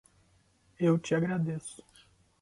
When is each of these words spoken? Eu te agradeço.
Eu 0.79 0.97
te 0.97 1.13
agradeço. 1.13 1.83